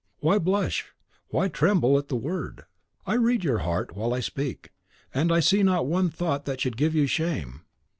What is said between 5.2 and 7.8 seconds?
I see not one thought that should give you shame.